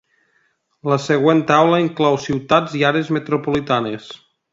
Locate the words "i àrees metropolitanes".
2.81-4.09